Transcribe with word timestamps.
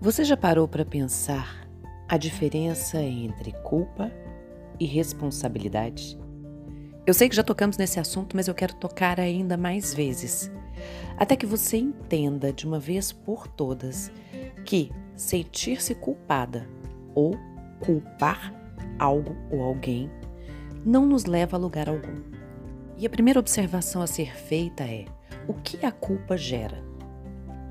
Você 0.00 0.22
já 0.24 0.36
parou 0.36 0.68
para 0.68 0.84
pensar 0.84 1.68
a 2.08 2.16
diferença 2.16 3.02
entre 3.02 3.50
culpa 3.64 4.12
e 4.78 4.86
responsabilidade? 4.86 6.16
Eu 7.04 7.12
sei 7.12 7.28
que 7.28 7.34
já 7.34 7.42
tocamos 7.42 7.76
nesse 7.76 7.98
assunto, 7.98 8.36
mas 8.36 8.46
eu 8.46 8.54
quero 8.54 8.76
tocar 8.76 9.18
ainda 9.18 9.56
mais 9.56 9.92
vezes, 9.92 10.52
até 11.16 11.34
que 11.34 11.44
você 11.44 11.78
entenda 11.78 12.52
de 12.52 12.64
uma 12.64 12.78
vez 12.78 13.10
por 13.10 13.48
todas 13.48 14.12
que 14.64 14.92
sentir-se 15.16 15.96
culpada 15.96 16.68
ou 17.12 17.36
culpar 17.80 18.54
algo 19.00 19.34
ou 19.50 19.60
alguém 19.62 20.08
não 20.86 21.06
nos 21.06 21.24
leva 21.24 21.56
a 21.56 21.60
lugar 21.60 21.88
algum. 21.88 22.22
E 22.96 23.04
a 23.04 23.10
primeira 23.10 23.40
observação 23.40 24.00
a 24.00 24.06
ser 24.06 24.36
feita 24.36 24.84
é: 24.84 25.06
o 25.48 25.54
que 25.54 25.84
a 25.84 25.90
culpa 25.90 26.36
gera? 26.36 26.84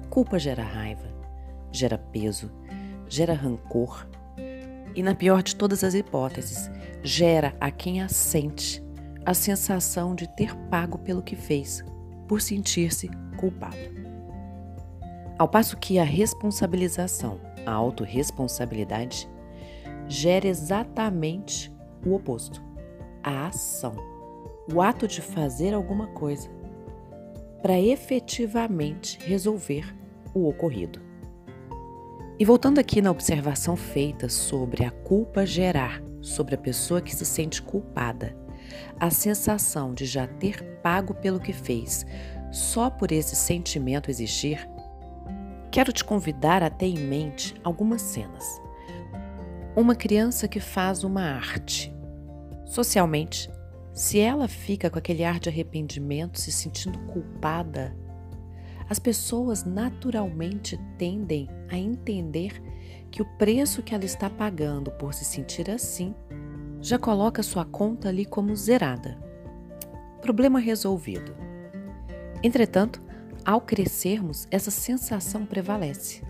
Culpa 0.09 0.37
gera 0.37 0.63
raiva, 0.63 1.16
gera 1.77 1.97
peso, 1.97 2.51
gera 3.07 3.33
rancor 3.33 4.07
e, 4.95 5.03
na 5.03 5.13
pior 5.13 5.43
de 5.43 5.55
todas 5.55 5.83
as 5.83 5.93
hipóteses, 5.93 6.71
gera 7.03 7.55
a 7.59 7.69
quem 7.69 8.01
a 8.01 8.09
sente 8.09 8.83
a 9.23 9.33
sensação 9.33 10.15
de 10.15 10.25
ter 10.35 10.55
pago 10.69 10.97
pelo 10.99 11.21
que 11.21 11.35
fez, 11.35 11.83
por 12.29 12.41
sentir-se 12.41 13.09
culpado. 13.37 13.75
Ao 15.37 15.49
passo 15.49 15.75
que 15.75 15.99
a 15.99 16.03
responsabilização, 16.03 17.39
a 17.65 17.71
autorresponsabilidade, 17.71 19.29
gera 20.07 20.47
exatamente 20.47 21.69
o 22.05 22.15
oposto, 22.15 22.63
a 23.21 23.47
ação, 23.47 23.97
o 24.73 24.81
ato 24.81 25.05
de 25.05 25.21
fazer 25.21 25.73
alguma 25.73 26.07
coisa 26.07 26.49
para 27.61 27.77
efetivamente 27.77 29.19
resolver 29.25 29.93
o 30.33 30.47
ocorrido. 30.47 31.06
E 32.39 32.45
voltando 32.45 32.77
aqui 32.77 33.01
na 33.01 33.09
observação 33.09 33.75
feita 33.75 34.29
sobre 34.29 34.85
a 34.85 34.91
culpa 34.91 35.43
gerar 35.43 36.03
sobre 36.21 36.53
a 36.53 36.57
pessoa 36.57 37.01
que 37.01 37.15
se 37.15 37.25
sente 37.25 37.61
culpada, 37.61 38.37
a 38.99 39.09
sensação 39.09 39.91
de 39.91 40.05
já 40.05 40.27
ter 40.27 40.61
pago 40.83 41.15
pelo 41.15 41.39
que 41.39 41.51
fez 41.51 42.05
só 42.51 42.91
por 42.91 43.11
esse 43.11 43.35
sentimento 43.35 44.11
existir, 44.11 44.69
quero 45.71 45.91
te 45.91 46.03
convidar 46.03 46.61
a 46.61 46.69
ter 46.69 46.85
em 46.85 46.99
mente 46.99 47.55
algumas 47.63 48.03
cenas. 48.03 48.61
Uma 49.75 49.95
criança 49.95 50.47
que 50.47 50.59
faz 50.59 51.03
uma 51.03 51.23
arte. 51.23 51.91
Socialmente, 52.65 53.49
se 53.93 54.19
ela 54.19 54.47
fica 54.47 54.91
com 54.91 54.99
aquele 54.99 55.23
ar 55.23 55.39
de 55.39 55.49
arrependimento, 55.49 56.39
se 56.39 56.51
sentindo 56.51 56.99
culpada, 57.07 57.95
as 58.89 58.99
pessoas 58.99 59.63
naturalmente 59.63 60.79
tendem 60.97 61.49
a 61.69 61.77
entender 61.77 62.61
que 63.11 63.21
o 63.21 63.37
preço 63.37 63.81
que 63.81 63.93
ela 63.93 64.05
está 64.05 64.29
pagando 64.29 64.91
por 64.91 65.13
se 65.13 65.25
sentir 65.25 65.69
assim 65.69 66.13
já 66.81 66.97
coloca 66.97 67.43
sua 67.43 67.65
conta 67.65 68.09
ali 68.09 68.25
como 68.25 68.55
zerada. 68.55 69.17
Problema 70.21 70.59
resolvido. 70.59 71.35
Entretanto, 72.43 73.01
ao 73.43 73.61
crescermos, 73.61 74.47
essa 74.51 74.71
sensação 74.71 75.45
prevalece. 75.45 76.21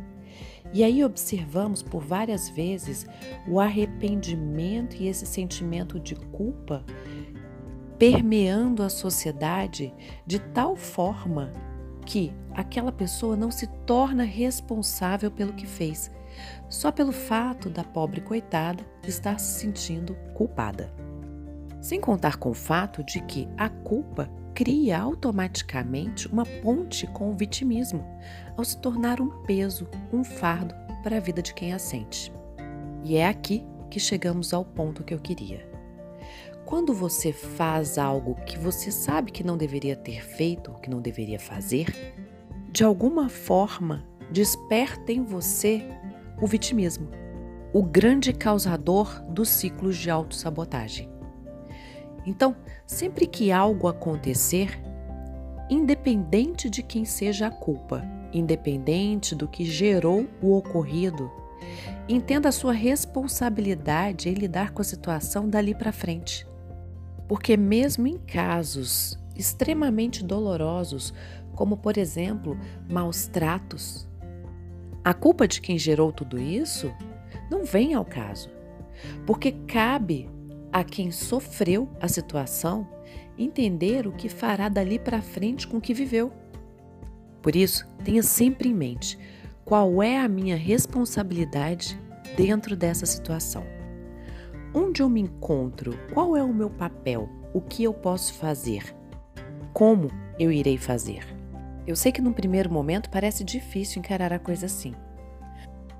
E 0.73 0.83
aí 0.83 1.03
observamos 1.03 1.81
por 1.81 2.01
várias 2.01 2.49
vezes 2.49 3.05
o 3.47 3.59
arrependimento 3.59 4.95
e 4.95 5.07
esse 5.07 5.25
sentimento 5.25 5.99
de 5.99 6.15
culpa 6.15 6.83
permeando 7.97 8.83
a 8.83 8.89
sociedade 8.89 9.93
de 10.25 10.39
tal 10.39 10.75
forma 10.75 11.51
que 12.07 12.33
aquela 12.55 12.91
pessoa 12.91 13.35
não 13.35 13.51
se 13.51 13.67
torna 13.85 14.23
responsável 14.23 15.29
pelo 15.29 15.51
que 15.51 15.67
fez, 15.67 16.09
só 16.69 16.89
pelo 16.89 17.11
fato 17.11 17.69
da 17.69 17.83
pobre 17.83 18.21
coitada 18.21 18.81
estar 19.03 19.37
se 19.37 19.59
sentindo 19.59 20.15
culpada. 20.33 20.89
Sem 21.81 21.99
contar 21.99 22.37
com 22.37 22.49
o 22.49 22.53
fato 22.53 23.03
de 23.03 23.19
que 23.21 23.45
a 23.57 23.67
culpa 23.67 24.29
cria 24.55 24.97
automaticamente 24.97 26.29
uma 26.29 26.45
ponte 26.45 27.05
com 27.07 27.29
o 27.29 27.35
vitimismo, 27.35 28.03
ao 28.55 28.63
se 28.63 28.77
tornar 28.79 29.19
um 29.19 29.43
peso, 29.43 29.85
um 30.11 30.23
fardo 30.23 30.73
para 31.03 31.17
a 31.17 31.19
vida 31.19 31.41
de 31.41 31.53
quem 31.53 31.73
a 31.73 31.79
sente. 31.79 32.31
E 33.03 33.17
é 33.17 33.27
aqui 33.27 33.65
que 33.89 33.99
chegamos 33.99 34.53
ao 34.53 34.63
ponto 34.63 35.03
que 35.03 35.13
eu 35.13 35.19
queria. 35.19 35.76
Quando 36.67 36.93
você 36.93 37.31
faz 37.31 37.97
algo 37.97 38.35
que 38.45 38.59
você 38.59 38.91
sabe 38.91 39.31
que 39.31 39.41
não 39.41 39.55
deveria 39.55 39.95
ter 39.95 40.21
feito, 40.21 40.73
que 40.81 40.89
não 40.89 40.99
deveria 40.99 41.39
fazer, 41.39 42.13
de 42.69 42.83
alguma 42.83 43.29
forma 43.29 44.05
desperta 44.29 45.13
em 45.13 45.23
você 45.23 45.81
o 46.41 46.45
vitimismo, 46.45 47.07
o 47.71 47.81
grande 47.81 48.33
causador 48.33 49.23
dos 49.29 49.47
ciclos 49.47 49.95
de 49.95 50.09
autossabotagem. 50.09 51.09
Então, 52.25 52.53
sempre 52.85 53.27
que 53.27 53.49
algo 53.49 53.87
acontecer, 53.87 54.77
independente 55.69 56.69
de 56.69 56.83
quem 56.83 57.05
seja 57.05 57.47
a 57.47 57.51
culpa, 57.51 58.03
independente 58.33 59.33
do 59.33 59.47
que 59.47 59.63
gerou 59.63 60.27
o 60.41 60.57
ocorrido, 60.57 61.31
entenda 62.09 62.49
a 62.49 62.51
sua 62.51 62.73
responsabilidade 62.73 64.27
em 64.27 64.33
lidar 64.33 64.71
com 64.71 64.81
a 64.81 64.85
situação 64.85 65.47
dali 65.47 65.73
para 65.73 65.93
frente. 65.93 66.45
Porque, 67.27 67.57
mesmo 67.57 68.07
em 68.07 68.17
casos 68.17 69.17
extremamente 69.35 70.23
dolorosos, 70.23 71.13
como 71.55 71.77
por 71.77 71.97
exemplo 71.97 72.57
maus 72.89 73.27
tratos, 73.27 74.07
a 75.03 75.13
culpa 75.13 75.47
de 75.47 75.61
quem 75.61 75.77
gerou 75.77 76.11
tudo 76.11 76.39
isso 76.39 76.93
não 77.49 77.63
vem 77.63 77.93
ao 77.93 78.05
caso, 78.05 78.49
porque 79.25 79.51
cabe 79.51 80.29
a 80.71 80.83
quem 80.83 81.11
sofreu 81.11 81.89
a 81.99 82.07
situação 82.07 82.87
entender 83.37 84.07
o 84.07 84.11
que 84.11 84.29
fará 84.29 84.67
dali 84.67 84.99
para 84.99 85.21
frente 85.21 85.67
com 85.67 85.77
o 85.77 85.81
que 85.81 85.93
viveu. 85.93 86.31
Por 87.41 87.55
isso, 87.55 87.87
tenha 88.03 88.23
sempre 88.23 88.69
em 88.69 88.73
mente 88.73 89.17
qual 89.63 90.01
é 90.01 90.19
a 90.19 90.27
minha 90.27 90.55
responsabilidade 90.55 91.99
dentro 92.35 92.75
dessa 92.75 93.05
situação. 93.05 93.63
Onde 94.79 95.01
eu 95.01 95.09
me 95.09 95.19
encontro? 95.19 95.97
Qual 96.13 96.37
é 96.37 96.43
o 96.43 96.53
meu 96.53 96.69
papel? 96.69 97.27
O 97.51 97.59
que 97.59 97.83
eu 97.83 97.91
posso 97.91 98.35
fazer? 98.35 98.95
Como 99.73 100.11
eu 100.37 100.51
irei 100.51 100.77
fazer? 100.77 101.25
Eu 101.87 101.95
sei 101.95 102.11
que 102.11 102.21
num 102.21 102.31
primeiro 102.31 102.71
momento 102.71 103.09
parece 103.09 103.43
difícil 103.43 103.97
encarar 103.97 104.31
a 104.31 104.37
coisa 104.37 104.67
assim. 104.67 104.93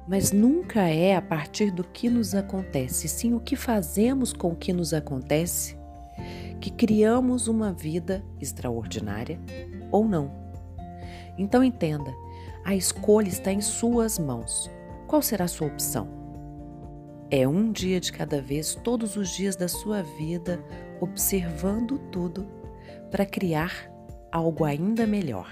Mas 0.08 0.32
nunca 0.32 0.82
é 0.82 1.16
a 1.16 1.22
partir 1.24 1.72
do 1.72 1.84
que 1.84 2.08
nos 2.08 2.36
acontece, 2.36 3.08
sim 3.08 3.34
o 3.34 3.40
que 3.40 3.56
fazemos 3.56 4.32
com 4.32 4.52
o 4.52 4.56
que 4.56 4.72
nos 4.72 4.94
acontece, 4.94 5.76
que 6.62 6.70
criamos 6.70 7.48
uma 7.48 7.74
vida 7.74 8.24
extraordinária 8.40 9.40
ou 9.92 10.08
não. 10.08 10.32
Então 11.36 11.64
entenda, 11.64 12.14
a 12.64 12.76
escolha 12.76 13.28
está 13.28 13.52
em 13.52 13.60
suas 13.60 14.20
mãos. 14.20 14.70
Qual 15.08 15.24
será 15.24 15.46
a 15.46 15.48
sua 15.48 15.66
opção? 15.66 16.17
É 17.30 17.46
um 17.46 17.72
dia 17.74 18.00
de 18.00 18.12
cada 18.12 18.42
vez, 18.42 18.74
todos 18.76 19.18
os 19.18 19.30
dias 19.36 19.56
da 19.58 19.68
sua 19.68 20.02
vida, 20.02 20.64
observando 21.02 22.00
tudo 22.10 22.48
para 23.12 23.26
criar 23.26 23.92
algo 24.32 24.64
ainda 24.64 25.06
melhor. 25.06 25.50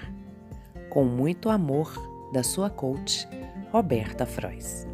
Com 0.88 1.04
muito 1.04 1.50
amor, 1.50 1.92
da 2.32 2.42
sua 2.42 2.70
coach, 2.70 3.28
Roberta 3.70 4.24
Frois. 4.24 4.86